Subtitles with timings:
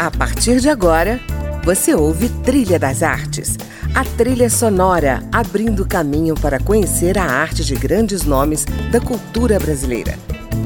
[0.00, 1.20] A partir de agora,
[1.62, 3.58] você ouve Trilha das Artes,
[3.94, 10.18] a trilha sonora abrindo caminho para conhecer a arte de grandes nomes da cultura brasileira.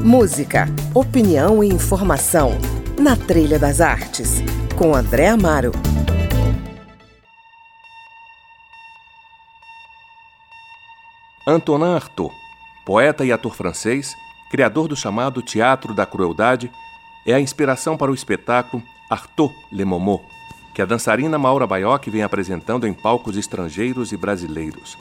[0.04, 2.52] Música, opinião e informação
[2.96, 4.40] na Trilha das Artes,
[4.78, 5.72] com André Amaro.
[11.44, 12.32] Antonin Artaud,
[12.86, 14.14] poeta e ator francês,
[14.48, 16.70] criador do chamado Teatro da Crueldade,
[17.26, 20.24] é a inspiração para o espetáculo Artaud Le Momo,
[20.72, 24.98] que a dançarina Maura Baioc vem apresentando em palcos estrangeiros e brasileiros.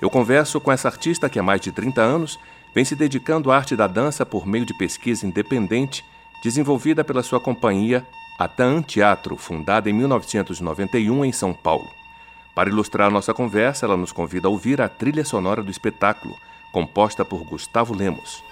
[0.00, 2.38] Eu converso com essa artista que há mais de 30 anos
[2.74, 6.04] vem se dedicando à arte da dança por meio de pesquisa independente
[6.42, 8.06] desenvolvida pela sua companhia
[8.38, 11.90] Atan Teatro, fundada em 1991 em São Paulo.
[12.54, 16.36] Para ilustrar nossa conversa, ela nos convida a ouvir a trilha sonora do espetáculo,
[16.70, 18.44] composta por Gustavo Lemos.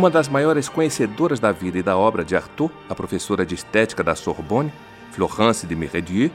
[0.00, 4.02] Uma das maiores conhecedoras da vida e da obra de Arthur, a professora de estética
[4.02, 4.72] da Sorbonne,
[5.12, 6.30] Florence de Meredieu,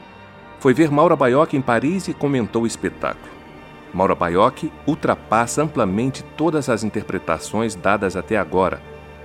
[0.60, 3.28] foi ver Maura Baioc em Paris e comentou o espetáculo.
[3.92, 8.80] Maura Baioc ultrapassa amplamente todas as interpretações dadas até agora.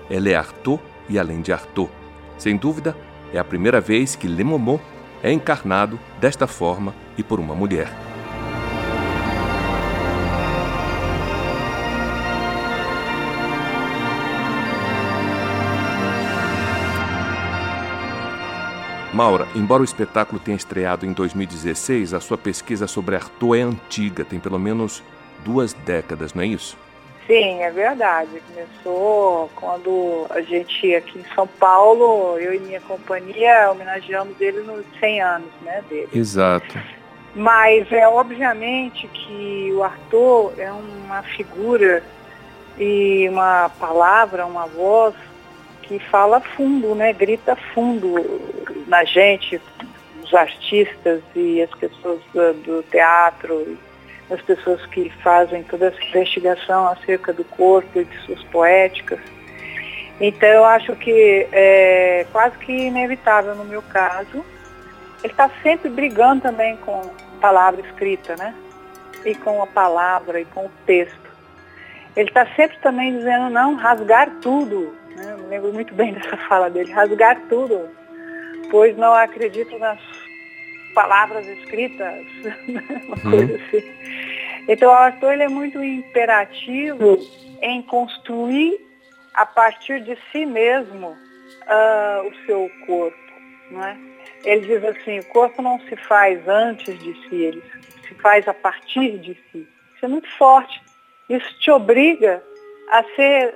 [0.09, 1.91] Ela é Arthur e além de Arthur.
[2.35, 2.97] Sem dúvida,
[3.31, 4.43] é a primeira vez que Le
[5.21, 8.10] é encarnado desta forma e por uma mulher.
[19.13, 24.23] Maura, embora o espetáculo tenha estreado em 2016, a sua pesquisa sobre Arthur é antiga,
[24.23, 25.03] tem pelo menos
[25.43, 26.77] duas décadas, não é isso?
[27.27, 28.41] Sim, é verdade.
[28.47, 34.85] Começou quando a gente aqui em São Paulo, eu e minha companhia, homenageamos ele nos
[34.99, 36.09] 100 anos né, dele.
[36.13, 36.79] Exato.
[37.35, 42.01] Mas é obviamente que o Arthur é uma figura
[42.77, 45.15] e uma palavra, uma voz
[45.83, 47.11] que fala fundo, né?
[47.13, 48.15] Grita fundo
[48.91, 49.59] na gente,
[50.21, 53.77] os artistas e as pessoas do, do teatro,
[54.29, 59.19] as pessoas que fazem toda essa investigação acerca do corpo e de suas poéticas.
[60.19, 64.45] Então eu acho que é quase que inevitável no meu caso.
[65.23, 68.53] Ele está sempre brigando também com a palavra escrita, né?
[69.25, 71.31] E com a palavra e com o texto.
[72.13, 75.37] Ele está sempre também dizendo não, rasgar tudo, né?
[75.39, 77.89] Eu lembro muito bem dessa fala dele, rasgar tudo,
[78.71, 79.99] pois não acredito nas
[80.95, 82.25] palavras escritas,
[82.67, 83.31] uma uhum.
[83.31, 84.01] coisa assim.
[84.67, 87.19] Então o Arthur ele é muito imperativo
[87.61, 88.79] em construir
[89.33, 93.17] a partir de si mesmo uh, o seu corpo,
[93.69, 93.97] não é?
[94.43, 97.63] Ele diz assim, o corpo não se faz antes de si, ele
[98.07, 99.67] se faz a partir de si.
[99.95, 100.81] Isso é muito forte.
[101.29, 102.43] Isso te obriga
[102.89, 103.55] a ser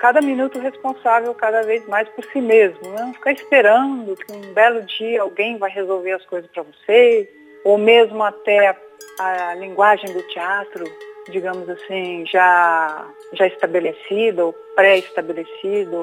[0.00, 2.80] cada minuto responsável cada vez mais por si mesmo.
[2.90, 3.00] Né?
[3.00, 7.28] Não ficar esperando que um belo dia alguém vai resolver as coisas para você,
[7.64, 8.76] ou mesmo até a,
[9.18, 10.84] a, linguagem do teatro,
[11.30, 15.96] digamos assim, já, já estabelecida ou pré-estabelecida,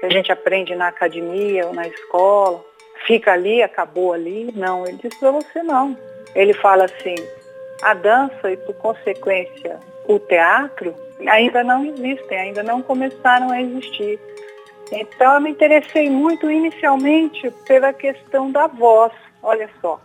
[0.00, 2.64] que a gente aprende na academia ou na escola,
[3.06, 4.52] fica ali, acabou ali.
[4.54, 5.96] Não, ele diz para você não.
[6.34, 7.14] Ele fala assim,
[7.82, 10.94] a dança e por consequência o teatro
[11.26, 14.18] ainda não existem, ainda não começaram a existir.
[14.92, 19.12] Então eu me interessei muito inicialmente pela questão da voz.
[19.42, 20.00] Olha só,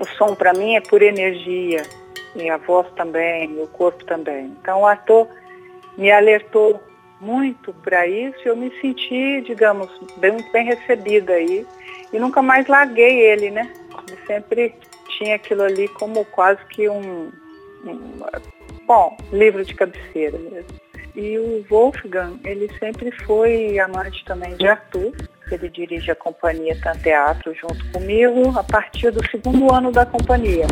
[0.00, 1.82] o som para mim é por energia,
[2.34, 4.46] e a voz também, o corpo também.
[4.60, 5.28] Então o ator
[5.96, 6.80] me alertou
[7.20, 11.66] muito para isso eu me senti, digamos, bem, bem recebida aí.
[12.12, 13.70] e nunca mais larguei ele, né?
[14.08, 14.74] Ele sempre
[15.18, 17.30] tinha aquilo ali como quase que um,
[17.84, 18.20] um
[18.90, 20.66] bom, livro de cabeceira mesmo.
[21.14, 25.12] E o Wolfgang, ele sempre foi amante também de Arthur.
[25.48, 30.66] Ele dirige a companhia Teatro junto comigo a partir do segundo ano da companhia.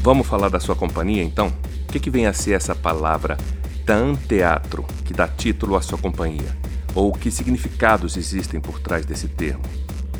[0.00, 1.48] Vamos falar da sua companhia então?
[1.88, 3.36] O que, que vem a ser essa palavra
[3.84, 6.56] Dan Teatro, que dá título à sua companhia?
[6.94, 9.64] Ou que significados existem por trás desse termo?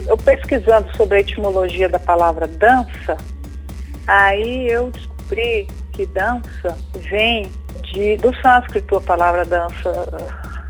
[0.06, 3.16] Eu pesquisando sobre a etimologia da palavra dança,
[4.06, 6.76] aí eu descobri que dança
[7.10, 7.50] vem
[7.92, 10.06] de, do sânscrito, a palavra dança,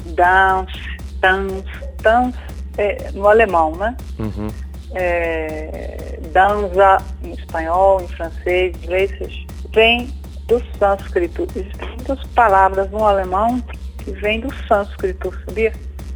[0.07, 1.65] dance, dance,
[2.03, 2.39] dance,
[2.79, 3.97] é, no alemão, né?
[4.19, 4.49] Uhum.
[4.95, 10.09] É, dança em espanhol, em francês, em inglês, vem
[10.47, 11.47] do sânscrito.
[11.55, 13.61] Existem muitas palavras no alemão
[13.99, 15.73] que vêm do sânscrito, sabia?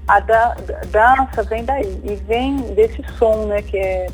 [0.06, 0.54] A da,
[0.90, 4.06] dança vem daí e vem desse som, né, que é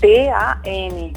[0.00, 1.12] T-A-N,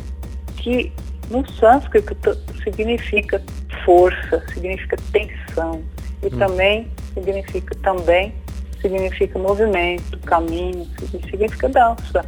[0.57, 0.91] que
[1.29, 3.41] no sânscrito significa
[3.85, 5.81] força, significa tensão
[6.21, 6.37] e hum.
[6.37, 8.33] também significa também
[8.81, 10.87] significa movimento, caminho,
[11.29, 12.25] significa dança.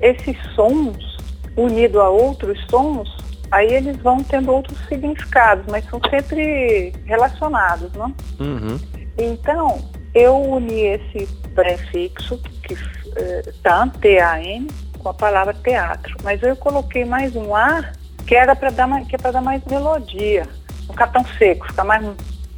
[0.00, 1.18] Esses sons
[1.56, 3.08] unidos a outros sons,
[3.50, 8.14] aí eles vão tendo outros significados, mas são sempre relacionados, não?
[8.38, 8.78] Uhum.
[9.18, 9.78] Então,
[10.14, 12.76] eu uni esse prefixo, que
[13.16, 14.68] é, TAN, T-A-N,
[14.98, 16.16] com a palavra teatro.
[16.22, 17.92] Mas eu coloquei mais um A,
[18.26, 20.46] que era para dar, mais, que é para dar mais melodia.
[20.86, 22.04] Não ficar tão seco, ficar mais,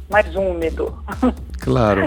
[0.09, 0.97] mais úmido.
[1.63, 2.01] Claro.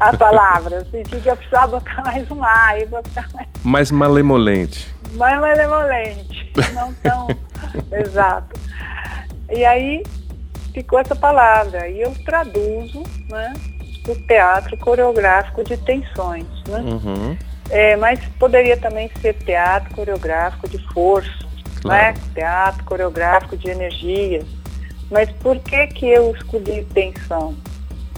[0.00, 0.78] a palavra.
[0.78, 2.76] Eu senti que eu precisava botar mais um A.
[2.76, 3.48] E botar mais...
[3.62, 4.92] mais malemolente.
[5.12, 6.52] Mais malemolente.
[6.74, 7.28] Não tão...
[7.92, 8.58] Exato.
[9.48, 10.02] E aí
[10.74, 11.88] ficou essa palavra.
[11.88, 13.54] E eu traduzo, né?
[14.06, 16.46] Do teatro coreográfico de tensões.
[16.68, 16.78] Né?
[16.78, 17.36] Uhum.
[17.70, 21.30] É, mas poderia também ser teatro coreográfico de força,
[21.82, 22.14] claro.
[22.14, 22.14] né?
[22.34, 24.42] teatro coreográfico de energia.
[25.10, 27.54] Mas por que, que eu escolhi tensão?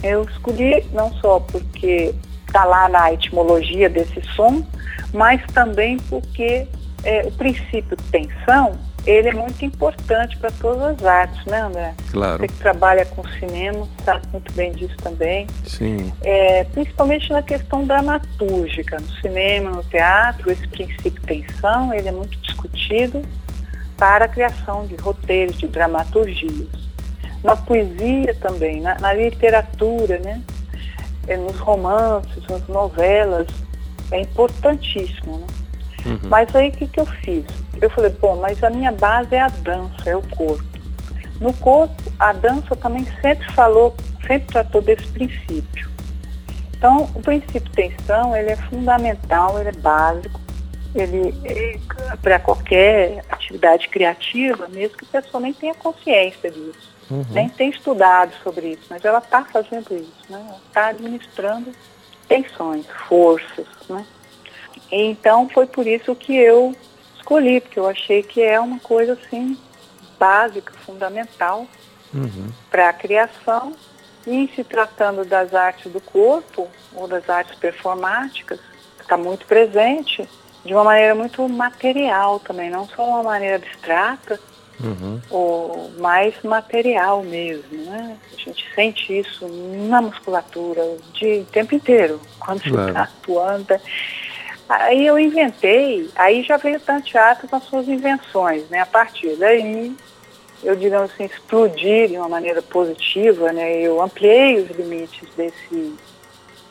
[0.03, 2.13] Eu escolhi não só porque
[2.47, 4.65] está lá na etimologia desse som,
[5.13, 6.67] mas também porque
[7.03, 8.77] é, o princípio tensão
[9.09, 11.95] ele é muito importante para todas as artes, né, André?
[12.11, 12.37] Claro.
[12.37, 15.47] Você que trabalha com cinema sabe muito bem disso também.
[15.65, 16.13] Sim.
[16.21, 18.99] É, principalmente na questão dramatúrgica.
[18.99, 23.23] No cinema, no teatro, esse princípio tensão, ele é muito discutido
[23.97, 26.69] para a criação de roteiros, de dramaturgias.
[27.43, 30.41] Na poesia também, na, na literatura, né?
[31.27, 33.47] É, nos romances, nas novelas,
[34.11, 35.47] é importantíssimo, né?
[36.05, 36.29] Uhum.
[36.29, 37.45] Mas aí o que, que eu fiz?
[37.81, 40.63] Eu falei, bom, mas a minha base é a dança, é o corpo.
[41.39, 43.95] No corpo, a dança também sempre falou,
[44.27, 45.89] sempre tratou desse princípio.
[46.77, 50.39] Então, o princípio tensão, ele é fundamental, ele é básico,
[50.95, 51.77] ele é
[52.21, 57.25] para qualquer atividade criativa, mesmo que a pessoa nem tenha consciência disso, uhum.
[57.31, 60.55] nem tenha estudado sobre isso, mas ela está fazendo isso, né?
[60.67, 61.71] está administrando
[62.27, 64.05] tensões, forças, né?
[64.91, 66.75] Então foi por isso que eu
[67.29, 69.55] escolhi, porque eu achei que é uma coisa assim
[70.19, 71.67] básica, fundamental
[72.13, 72.49] uhum.
[72.71, 73.73] para a criação.
[74.25, 78.59] E em se tratando das artes do corpo ou das artes performáticas,
[78.99, 80.27] está muito presente
[80.65, 84.39] de uma maneira muito material também, não só uma maneira abstrata,
[84.83, 85.21] uhum.
[85.29, 87.85] ou mais material mesmo.
[87.85, 88.17] Né?
[88.33, 89.47] A gente sente isso
[89.87, 90.81] na musculatura
[91.13, 92.77] de tempo inteiro, quando claro.
[92.77, 93.81] você está atuando.
[94.69, 98.81] Aí eu inventei, aí já veio o teatro com as suas invenções, né?
[98.81, 99.95] A partir daí,
[100.63, 103.81] eu, digamos assim, explodi de uma maneira positiva, né?
[103.81, 105.95] Eu ampliei os limites desse,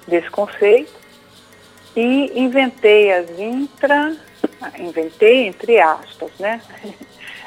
[0.07, 0.93] desse conceito
[1.97, 4.17] e inventei as intra,
[4.79, 6.63] inventei entre aspas, né?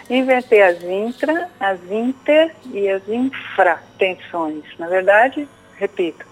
[0.10, 4.66] inventei as intra, as inter e as infratensões.
[4.78, 6.26] Na verdade, repito,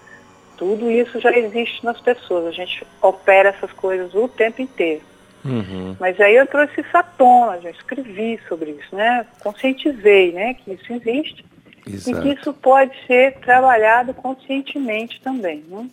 [0.60, 2.48] tudo isso já existe nas pessoas.
[2.48, 5.00] A gente opera essas coisas o tempo inteiro.
[5.42, 5.96] Uhum.
[5.98, 9.26] Mas aí eu trouxe isso à tona, já escrevi sobre isso, né?
[9.42, 11.42] Conscientizei, né, que isso existe
[11.86, 12.18] Exato.
[12.18, 15.88] e que isso pode ser trabalhado conscientemente também, né?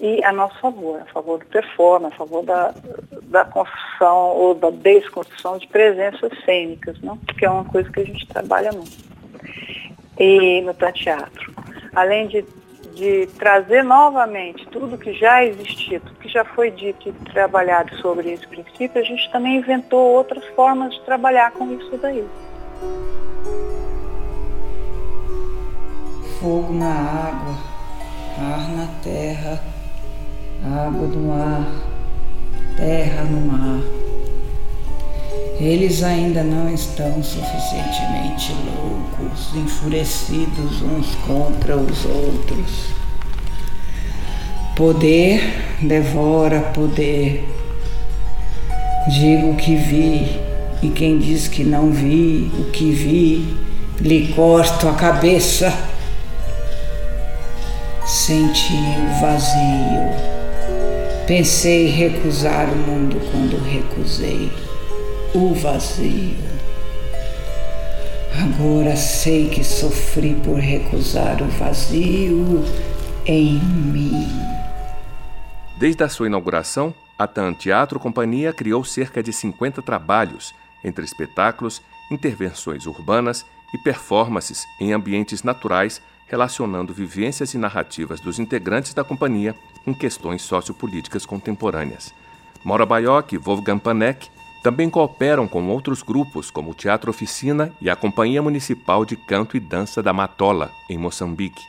[0.00, 2.72] E a nosso favor, a favor do performance, a favor da,
[3.24, 7.16] da construção ou da desconstrução de presenças cênicas, não?
[7.16, 8.96] que é uma coisa que a gente trabalha muito.
[10.18, 11.52] E no teatro.
[11.94, 12.44] Além de
[12.94, 18.32] de trazer novamente tudo que já existia, tudo que já foi dito e trabalhado sobre
[18.32, 22.24] esse princípio, a gente também inventou outras formas de trabalhar com isso daí.
[26.40, 27.54] Fogo na água,
[28.38, 29.60] ar na terra,
[30.64, 31.66] água no ar,
[32.76, 33.82] terra no mar.
[35.62, 42.88] Eles ainda não estão suficientemente loucos, enfurecidos uns contra os outros.
[44.74, 47.48] Poder devora poder.
[49.06, 50.40] Digo que vi,
[50.82, 53.56] e quem diz que não vi o que vi,
[54.00, 55.72] lhe corto a cabeça.
[58.04, 60.10] Senti o vazio.
[61.24, 64.50] Pensei recusar o mundo quando recusei
[65.34, 66.36] o vazio.
[68.42, 72.62] Agora sei que sofri por recusar o vazio
[73.24, 74.26] em mim.
[75.78, 81.80] Desde a sua inauguração, a TAN Teatro Companhia criou cerca de 50 trabalhos, entre espetáculos,
[82.10, 89.54] intervenções urbanas e performances em ambientes naturais relacionando vivências e narrativas dos integrantes da companhia
[89.84, 92.12] com questões sociopolíticas contemporâneas.
[92.64, 94.30] Maura Baioc e Wolfgang Panek
[94.62, 99.56] também cooperam com outros grupos, como o Teatro Oficina e a Companhia Municipal de Canto
[99.56, 101.60] e Dança da Matola, em Moçambique.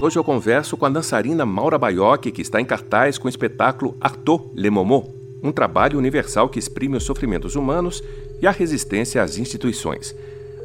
[0.00, 3.96] Hoje eu converso com a dançarina Maura Baioc, que está em cartaz com o espetáculo
[4.00, 8.02] Arthur Le Momo, um trabalho universal que exprime os sofrimentos humanos
[8.40, 10.14] e a resistência às instituições.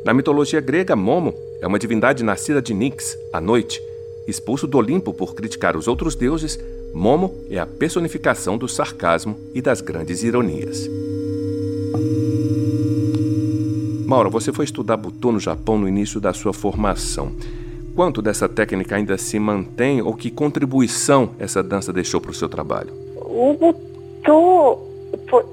[0.05, 3.81] Na mitologia grega, Momo é uma divindade nascida de Nix, a noite.
[4.27, 6.59] Expulso do Olimpo por criticar os outros deuses,
[6.93, 10.89] Momo é a personificação do sarcasmo e das grandes ironias.
[14.05, 17.31] Maura, você foi estudar Butô no Japão no início da sua formação.
[17.95, 22.49] Quanto dessa técnica ainda se mantém ou que contribuição essa dança deixou para o seu
[22.49, 22.93] trabalho?
[23.15, 24.79] O Butô,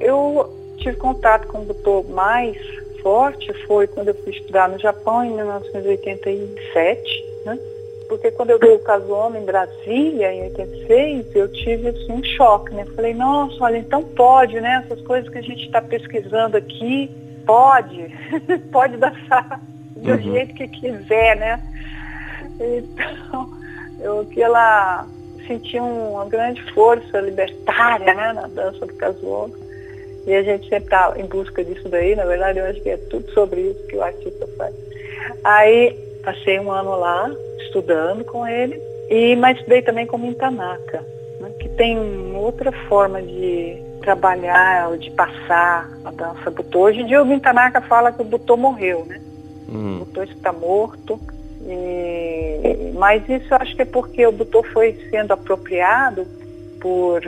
[0.00, 2.56] eu tive contato com o Butô mais
[3.02, 7.58] forte foi quando eu fui estudar no Japão em 1987, né?
[8.08, 12.74] Porque quando eu dei o casoma em Brasília, em 86, eu tive assim, um choque,
[12.74, 12.86] né?
[12.96, 14.82] Falei, nossa, olha, então pode, né?
[14.84, 17.10] Essas coisas que a gente está pesquisando aqui,
[17.44, 18.06] pode,
[18.72, 19.60] pode dançar
[19.96, 20.18] do uhum.
[20.18, 21.62] jeito que quiser, né?
[22.60, 23.50] Então,
[24.00, 25.06] eu que ela
[25.46, 29.56] senti uma grande força libertária, né, na dança do casulo.
[30.26, 32.96] E a gente sempre está em busca disso daí, na verdade eu acho que é
[32.98, 34.74] tudo sobre isso que o artista faz.
[35.42, 41.02] Aí passei um ano lá, estudando com ele, e mas estudei também com Mintanaka,
[41.40, 41.96] né, que tem
[42.36, 46.80] outra forma de trabalhar, de passar a dança Butô.
[46.80, 49.20] Hoje em dia o Mintanaka fala que o Butô morreu, né?
[49.70, 49.96] Hum.
[49.96, 51.18] O Butô está morto.
[51.66, 56.26] E, mas isso eu acho que é porque o Butô foi sendo apropriado
[56.80, 57.22] por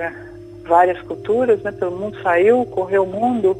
[0.64, 1.72] várias culturas, né?
[1.72, 3.56] Pelo mundo saiu, correu o mundo,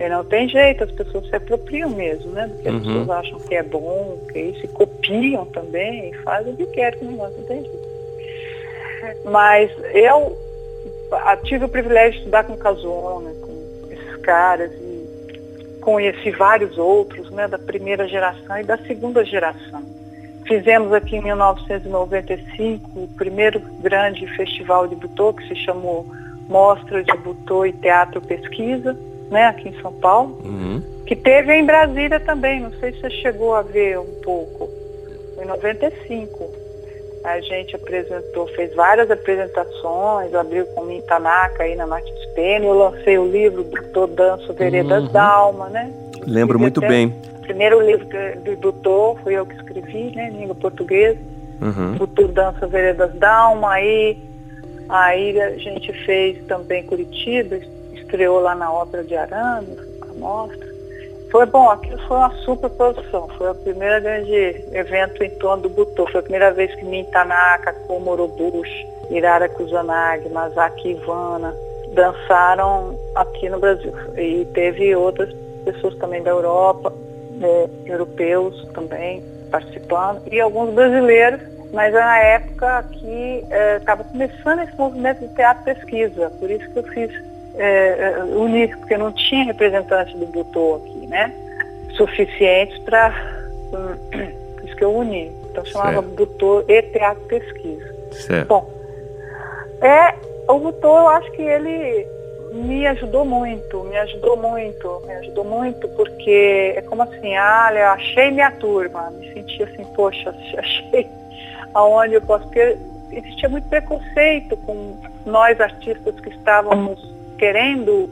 [0.00, 2.46] e não tem jeito, as pessoas se apropriam mesmo, né?
[2.46, 2.80] Do que as uhum.
[2.80, 6.98] pessoas acham que é bom, que isso, e copiam também, e fazem o que querem
[6.98, 7.90] com o negócio, não tem jeito.
[9.26, 10.38] Mas eu
[11.44, 17.46] tive o privilégio de estudar com Casona, com esses caras, e conheci vários outros, né?
[17.46, 19.82] Da primeira geração e da segunda geração.
[20.46, 26.06] Fizemos aqui em 1995 o primeiro grande festival de Butô, que se chamou
[26.48, 28.96] mostra de Butô e Teatro Pesquisa,
[29.30, 30.82] né, aqui em São Paulo, uhum.
[31.06, 34.68] que teve em Brasília também, não sei se você chegou a ver um pouco,
[35.40, 36.60] em 95.
[37.22, 42.72] A gente apresentou, fez várias apresentações, abriu com o Tanaka aí na Martins Pena, eu
[42.72, 45.12] lancei o livro Butô Danço Veredas uhum.
[45.12, 45.92] da Alma, né?
[46.26, 47.14] Lembro muito bem.
[47.38, 48.06] O primeiro livro
[48.44, 51.18] do Butô fui eu que escrevi, né, em língua portuguesa.
[51.60, 52.28] Uhum.
[52.32, 54.16] Dança Veredas da Alma, aí
[54.90, 57.60] Aí a gente fez também Curitiba,
[58.10, 60.68] estreou lá na Ópera de Arame, a mostra.
[61.30, 65.68] Foi bom, aquilo foi uma super produção, foi a primeira grande evento em torno do
[65.68, 66.06] Butô.
[66.10, 71.54] Foi a primeira vez que Mintanaka, Komorobushi, Irara Kusanagi, Masaki Ivana
[71.94, 73.92] dançaram aqui no Brasil.
[74.16, 75.32] E teve outras
[75.64, 76.92] pessoas também da Europa,
[77.36, 81.40] né, europeus também participando, e alguns brasileiros
[81.72, 83.44] mas na época que
[83.78, 88.24] estava é, começando esse movimento de teatro pesquisa, por isso que eu fiz é, é
[88.24, 91.32] unir, porque não tinha representante do Butô aqui, né?
[91.96, 93.12] Suficientes para.
[93.70, 95.32] por isso que eu uni.
[95.50, 96.14] Então chamava certo.
[96.14, 97.94] Butô e Teatro Pesquisa.
[98.12, 98.48] Certo.
[98.48, 98.70] Bom,
[99.80, 100.14] é,
[100.48, 102.06] o Butô eu acho que ele
[102.52, 107.92] me ajudou muito, me ajudou muito, me ajudou muito, porque é como assim, ah, olha,
[107.92, 111.06] achei minha turma, me senti assim, poxa, achei
[111.74, 112.76] aonde eu posso, porque
[113.12, 117.00] existia muito preconceito com nós artistas que estávamos
[117.40, 118.10] querendo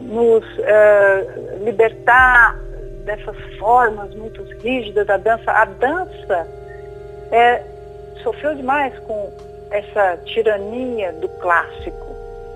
[0.00, 2.58] nos uh, libertar
[3.04, 5.52] dessas formas muito rígidas da dança.
[5.52, 6.48] A dança
[7.30, 7.62] é,
[8.22, 9.30] sofreu demais com
[9.70, 12.06] essa tirania do clássico,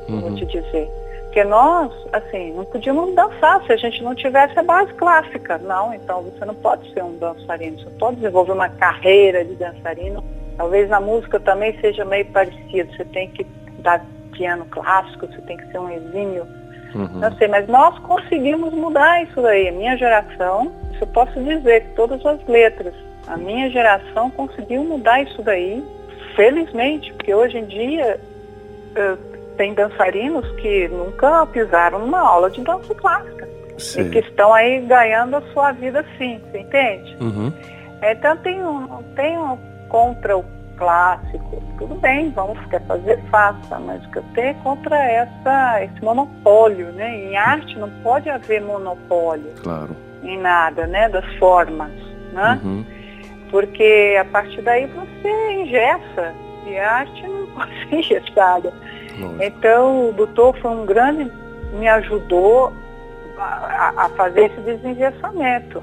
[0.09, 0.21] uhum.
[0.21, 0.89] vou te dizer.
[1.25, 5.59] Porque nós, assim, não podíamos dançar se a gente não tivesse a base clássica.
[5.59, 10.25] Não, então você não pode ser um dançarino, você pode desenvolver uma carreira de dançarino.
[10.57, 12.93] Talvez na música também seja meio parecido.
[12.97, 13.45] Você tem que
[13.81, 16.47] dar piano clássico, você tem que ser um exímio.
[16.95, 17.21] Uhum.
[17.21, 19.69] Não sei, mas nós conseguimos mudar isso daí.
[19.69, 22.95] A minha geração, isso eu posso dizer, todas as letras,
[23.27, 25.85] a minha geração conseguiu mudar isso daí,
[26.35, 28.19] felizmente, porque hoje em dia
[28.97, 29.17] uh,
[29.57, 33.49] tem dançarinos que nunca pisaram numa aula de dança clássica.
[33.79, 34.03] Sim.
[34.03, 37.17] E que estão aí ganhando a sua vida sim, você entende?
[37.21, 37.53] Uhum.
[38.03, 39.57] Então tem um, tem um
[39.89, 40.45] contra o
[40.81, 45.85] clássico, tudo bem, vamos quer fazer, faça, mas o que eu tenho é contra essa,
[45.85, 47.15] esse monopólio, né?
[47.17, 49.53] Em arte não pode haver monopólio.
[49.63, 49.95] Claro.
[50.25, 51.09] Em nada, né?
[51.11, 51.93] Das formas,
[52.33, 52.59] né?
[52.65, 52.85] Uhum.
[53.51, 56.33] Porque a partir daí você ingessa.
[56.67, 58.73] E a arte não pode ser engessada.
[59.39, 61.31] Então, o doutor foi um grande,
[61.75, 62.73] me ajudou
[63.39, 65.83] a, a fazer esse desengessamento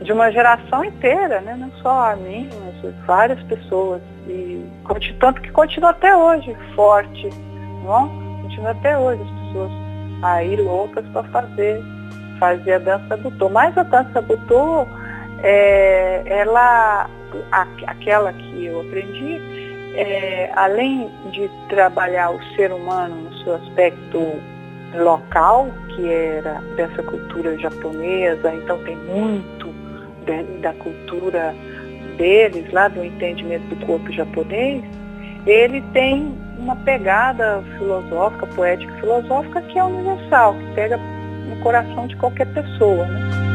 [0.00, 1.54] de uma geração inteira, né?
[1.58, 4.00] não só a mim, mas várias pessoas.
[4.28, 4.62] E
[5.18, 7.28] tanto que continua até hoje forte,
[7.84, 8.08] não?
[8.42, 9.72] Continua até hoje as pessoas
[10.22, 11.82] aí loucas para fazer,
[12.38, 13.48] fazer a dança butô.
[13.48, 14.86] Mas a dança butô,
[15.42, 17.08] é, ela,
[17.52, 19.40] a, aquela que eu aprendi,
[19.94, 24.20] é, além de trabalhar o ser humano no seu aspecto
[24.94, 29.68] local, que era dessa cultura japonesa, então tem muito
[30.24, 31.54] de, da cultura
[32.16, 34.82] deles, lá do entendimento do corpo japonês,
[35.46, 40.96] ele tem uma pegada filosófica, poética filosófica que é universal, que pega
[41.48, 43.06] no coração de qualquer pessoa.
[43.06, 43.47] Né?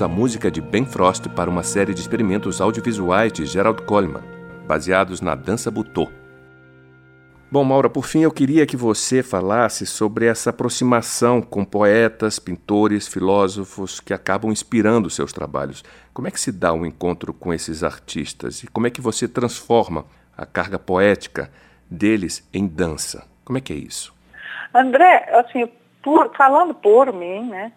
[0.00, 4.22] A música de Ben Frost para uma série de experimentos audiovisuais de Gerald Coleman,
[4.66, 6.08] baseados na dança butô.
[7.50, 13.06] Bom, Maura, por fim eu queria que você falasse sobre essa aproximação com poetas, pintores,
[13.06, 15.84] filósofos que acabam inspirando seus trabalhos.
[16.14, 19.28] Como é que se dá um encontro com esses artistas e como é que você
[19.28, 21.50] transforma a carga poética
[21.90, 23.26] deles em dança?
[23.44, 24.14] Como é que é isso?
[24.72, 25.68] André, assim,
[26.02, 27.72] por, falando por mim, né?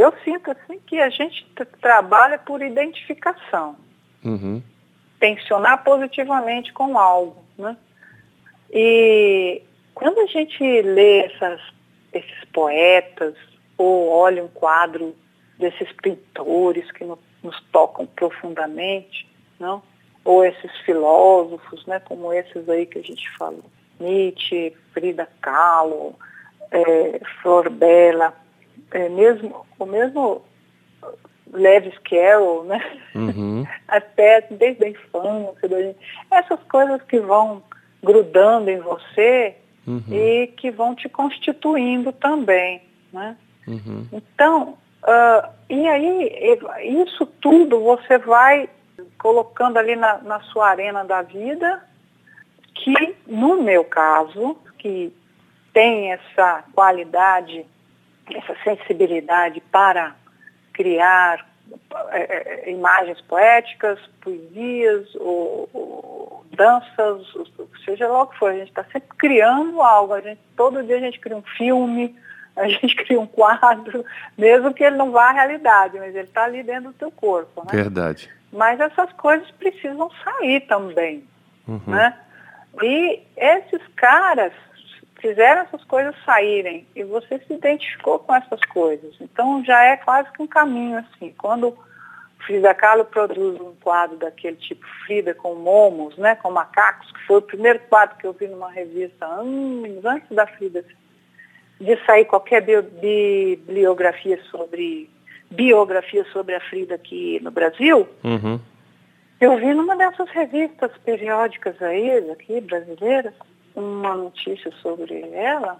[0.00, 1.46] Eu sinto assim que a gente
[1.78, 3.76] trabalha por identificação.
[4.24, 4.62] Uhum.
[5.18, 7.44] Tensionar positivamente com algo.
[7.58, 7.76] Né?
[8.72, 9.62] E
[9.94, 11.60] quando a gente lê essas,
[12.14, 13.34] esses poetas
[13.76, 15.14] ou olha um quadro
[15.58, 19.82] desses pintores que no, nos tocam profundamente, não?
[20.24, 23.64] ou esses filósofos, né, como esses aí que a gente falou,
[23.98, 26.14] Nietzsche, Frida Kahlo,
[26.70, 28.34] é, Flor Bela,
[28.92, 30.42] é, mesmo, o mesmo
[31.52, 32.80] Lewis Carroll, né?
[33.14, 33.66] Uhum.
[33.88, 35.96] Até desde a infância,
[36.30, 37.62] essas coisas que vão
[38.02, 40.02] grudando em você uhum.
[40.10, 43.36] e que vão te constituindo também, né?
[43.66, 44.06] Uhum.
[44.12, 46.58] Então, uh, e aí,
[47.04, 48.68] isso tudo você vai
[49.18, 51.82] colocando ali na, na sua arena da vida,
[52.74, 55.12] que no meu caso, que
[55.72, 57.66] tem essa qualidade
[58.36, 60.14] essa sensibilidade para
[60.72, 61.46] criar
[62.10, 67.26] é, é, imagens poéticas, poesias, ou, ou, danças,
[67.84, 70.14] seja lá o que for, a gente está sempre criando algo.
[70.14, 72.16] A gente, todo dia a gente cria um filme,
[72.56, 74.04] A gente cria um quadro,
[74.36, 77.62] mesmo que ele não vá à realidade, mas ele está ali dentro do teu corpo.
[77.62, 77.70] Né?
[77.72, 78.30] Verdade.
[78.52, 81.24] Mas essas coisas precisam sair também.
[81.66, 81.80] Uhum.
[81.86, 82.16] Né?
[82.82, 84.52] E esses caras
[85.20, 89.14] fizeram essas coisas saírem e você se identificou com essas coisas.
[89.20, 91.34] Então já é quase que um caminho assim.
[91.38, 91.76] Quando
[92.46, 97.36] Frida Kahlo produz um quadro daquele tipo Frida com momos, né, com macacos, que foi
[97.38, 100.84] o primeiro quadro que eu vi numa revista anos antes da Frida
[101.80, 105.08] de sair qualquer bibliografia sobre
[105.50, 108.08] biografia sobre a Frida aqui no Brasil.
[108.22, 108.60] Uhum.
[109.40, 113.32] Eu vi numa dessas revistas periódicas aí, aqui, brasileiras,
[113.74, 115.78] uma notícia sobre ela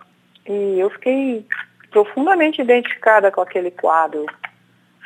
[0.48, 1.46] e eu fiquei
[1.90, 4.26] profundamente identificada com aquele quadro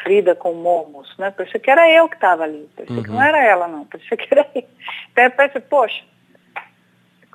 [0.03, 1.31] Frida com momos, né?
[1.31, 3.03] Parecia que era eu que estava ali, parecia uhum.
[3.03, 4.65] que não era ela não, parecia que era eu.
[5.11, 6.05] Então eu pensei, poxa,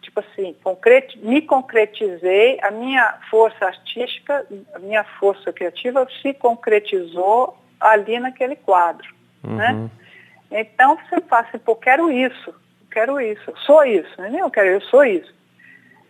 [0.04, 7.58] tipo assim, concreti me concretizei, a minha força artística, a minha força criativa se concretizou
[7.80, 9.08] ali naquele quadro,
[9.44, 9.72] né?
[9.72, 9.90] uhum.
[10.52, 10.62] né?
[10.62, 12.54] Então você fala assim, pô, quero isso,
[12.92, 14.32] quero isso, sou isso, né?
[14.40, 15.34] eu quero, eu sou isso.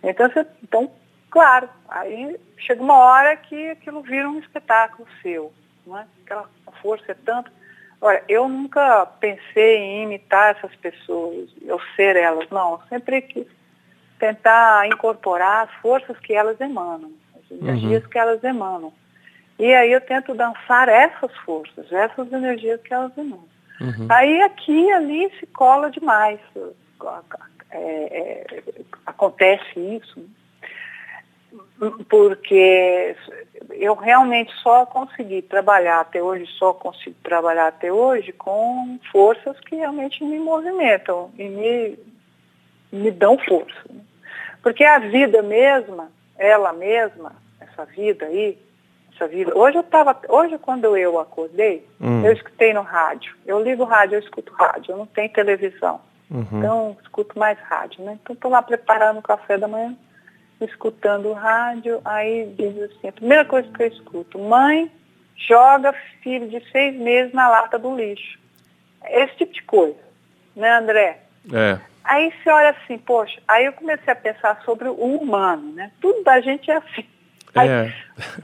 [0.04, 0.92] Então, você, então,
[1.30, 5.52] claro, aí chega uma hora que aquilo vira um espetáculo seu,
[5.86, 6.08] né?
[6.24, 6.50] Aquela
[6.82, 7.52] força é tanto.
[8.02, 13.48] Olha, eu nunca pensei em imitar essas pessoas, eu ser elas, não, eu sempre quis
[14.18, 18.10] tentar incorporar as forças que elas emanam, as energias uhum.
[18.10, 18.94] que elas emanam.
[19.58, 23.50] E aí eu tento dançar essas forças, essas energias que elas emanam.
[23.82, 24.08] Uhum.
[24.10, 26.40] Aí aqui e ali se cola demais.
[27.72, 28.62] É, é,
[29.06, 30.26] acontece isso,
[32.10, 33.16] porque
[33.72, 39.76] eu realmente só consegui trabalhar até hoje, só consigo trabalhar até hoje com forças que
[39.76, 42.00] realmente me movimentam e me,
[42.92, 43.90] me dão força.
[44.62, 48.58] Porque a vida mesma, ela mesma, essa vida aí,
[49.14, 49.58] essa vida.
[49.58, 52.26] Hoje eu estava, hoje quando eu acordei, hum.
[52.26, 53.36] eu escutei no rádio.
[53.46, 56.02] Eu ligo o rádio, eu escuto rádio, eu não tenho televisão.
[56.30, 56.60] Uhum.
[56.60, 58.18] Então escuto mais rádio, né?
[58.22, 59.96] Então estou lá preparando o café da manhã,
[60.62, 64.92] escutando o rádio, aí diz assim, a primeira coisa que eu escuto, mãe
[65.36, 68.38] joga filho de seis meses na lata do lixo.
[69.06, 70.00] Esse tipo de coisa,
[70.56, 71.22] né, André?
[71.52, 71.80] É.
[72.04, 75.92] Aí você olha assim, poxa, aí eu comecei a pensar sobre o humano, né?
[76.02, 77.06] Tudo da gente é assim.
[77.56, 77.94] Aí, é.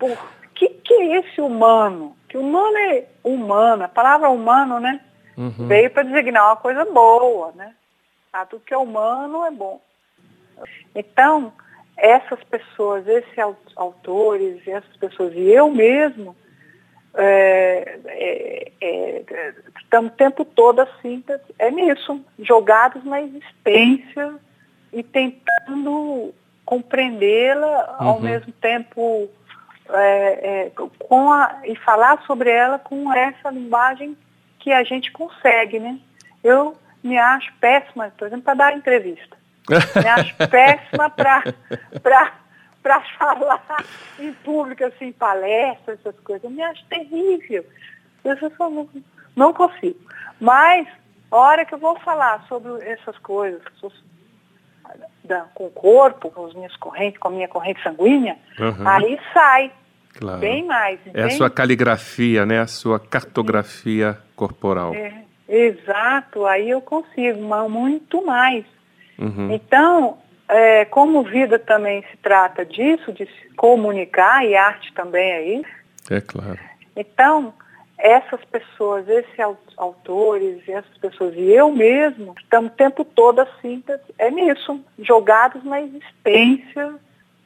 [0.02, 0.17] o
[0.54, 2.15] que, que é esse humano?
[2.30, 5.02] Que humano é humano, a palavra humano, né?
[5.38, 5.67] Uhum.
[5.67, 7.74] Veio para designar uma coisa boa, né?
[8.32, 9.82] Ah, tudo que é humano é bom.
[10.93, 11.52] Então,
[11.98, 13.38] essas pessoas, esses
[13.76, 16.36] autores, essas pessoas e eu mesmo,
[17.13, 21.24] é, é, é, estamos o tempo todo assim,
[21.58, 24.36] é nisso, jogados na existência
[24.91, 26.34] e tentando
[26.65, 28.08] compreendê-la uhum.
[28.08, 29.30] ao mesmo tempo
[29.89, 34.17] é, é, com a, e falar sobre ela com essa linguagem
[34.65, 35.99] que a gente consegue, né?
[36.43, 39.38] Eu me acho péssima, por exemplo, para dar entrevista.
[39.69, 41.54] me acho péssima para
[43.19, 43.62] falar
[44.17, 46.43] em público, assim, palestras, essas coisas.
[46.43, 47.63] Eu me acho terrível.
[48.23, 48.89] Eu só não,
[49.36, 49.99] não consigo.
[50.41, 50.88] Mas,
[51.30, 53.62] a hora que eu vou falar sobre essas coisas,
[55.23, 58.88] da, com o corpo, com as minhas correntes, com a minha corrente sanguínea, uhum.
[58.88, 59.71] aí sai.
[60.17, 60.39] Claro.
[60.39, 60.99] Bem mais.
[61.13, 62.60] É a sua caligrafia, né?
[62.60, 64.93] A sua cartografia corporal.
[64.93, 68.65] É, exato, aí eu consigo, mas muito mais.
[69.19, 69.51] Uhum.
[69.51, 75.60] Então, é, como vida também se trata disso, de se comunicar, e arte também é
[75.60, 75.75] isso.
[76.10, 76.60] É claro.
[76.95, 77.54] Então,
[77.97, 79.39] essas pessoas, esses
[79.78, 83.84] autores, essas pessoas e eu mesmo, estamos o tempo todo assim,
[84.17, 86.95] é nisso, jogados na existência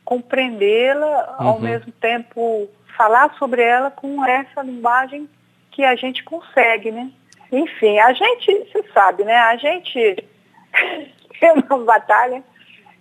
[0.10, 1.48] compreendê-la, uhum.
[1.50, 2.68] ao mesmo tempo
[2.98, 5.30] falar sobre ela com essa linguagem
[5.70, 7.12] que a gente consegue, né?
[7.52, 9.36] Enfim, a gente, você sabe, né?
[9.36, 10.00] A gente
[11.42, 12.44] é uma batalha,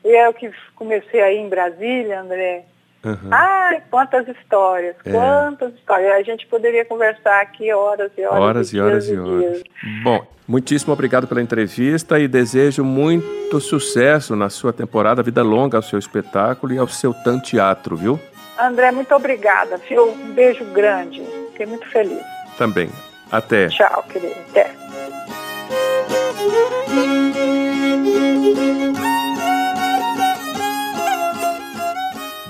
[0.04, 2.66] e é o que comecei aí em Brasília, André.
[3.04, 3.30] Uhum.
[3.30, 5.12] Ai, quantas histórias, é.
[5.12, 6.12] quantas histórias.
[6.12, 8.40] A gente poderia conversar aqui horas e horas.
[8.40, 9.62] Horas e, e horas e, e horas.
[10.02, 15.82] Bom, Muitíssimo obrigado pela entrevista e desejo muito sucesso na sua temporada, vida longa ao
[15.82, 18.18] seu espetáculo e ao seu TAN Teatro, viu?
[18.58, 20.10] André, muito obrigada, viu?
[20.10, 21.22] Um beijo grande.
[21.50, 22.24] Fiquei muito feliz.
[22.56, 22.88] Também.
[23.30, 23.68] Até.
[23.68, 24.34] Tchau, querido.
[24.48, 24.74] Até.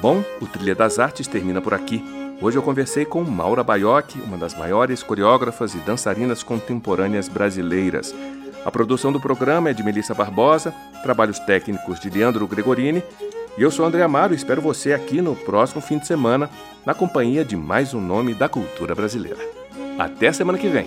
[0.00, 2.04] Bom, o Trilha das Artes termina por aqui.
[2.40, 8.14] Hoje eu conversei com Maura Baioc, uma das maiores coreógrafas e dançarinas contemporâneas brasileiras.
[8.64, 13.02] A produção do programa é de Melissa Barbosa, trabalhos técnicos de Leandro Gregorini.
[13.56, 16.48] E eu sou André Amaro e espero você aqui no próximo fim de semana,
[16.86, 19.38] na companhia de mais um nome da cultura brasileira.
[19.98, 20.86] Até semana que vem!